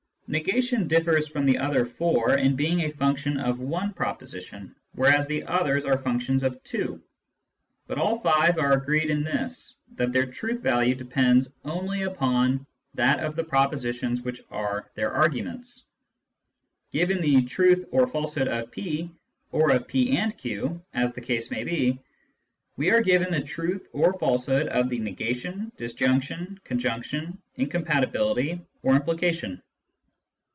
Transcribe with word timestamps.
Negation 0.33 0.87
differs 0.87 1.27
from 1.27 1.45
the 1.45 1.57
other 1.57 1.85
four 1.85 2.37
in 2.37 2.55
being 2.55 2.79
a 2.83 2.91
function 2.91 3.37
of 3.37 3.59
one 3.59 3.91
proposition, 3.93 4.73
whereas 4.95 5.27
the 5.27 5.43
others 5.43 5.83
are 5.83 5.97
functions 5.97 6.43
of 6.43 6.63
two. 6.63 7.03
But 7.85 7.97
all 7.97 8.17
five 8.17 8.57
agree 8.57 9.09
in 9.11 9.23
this, 9.23 9.75
that 9.95 10.13
their 10.13 10.25
truth 10.25 10.61
value 10.61 10.95
depends 10.95 11.53
only 11.65 12.03
upon 12.03 12.65
that 12.93 13.19
of 13.19 13.35
the 13.35 13.43
propositions 13.43 14.21
which 14.21 14.39
are 14.49 14.89
their 14.95 15.11
arguments. 15.11 15.83
Given 16.93 17.19
the 17.19 17.41
truth 17.43 17.83
or 17.91 18.07
falsehood 18.07 18.47
of 18.47 18.71
p, 18.71 19.11
or 19.51 19.71
of 19.71 19.85
p 19.85 20.15
and 20.17 20.37
q 20.37 20.81
(as 20.93 21.13
the 21.13 21.19
case 21.19 21.51
may 21.51 21.65
be), 21.65 21.99
we 22.77 22.89
are 22.89 23.01
given 23.01 23.33
the 23.33 23.43
truth 23.43 23.89
or 23.91 24.13
falsehood 24.13 24.69
of 24.69 24.87
the 24.87 24.99
negation, 24.99 25.73
disjunc 25.75 26.23
tion, 26.23 26.57
conjunction, 26.63 27.37
incompatibility, 27.57 28.61
or 28.81 28.95
implication. 28.95 29.61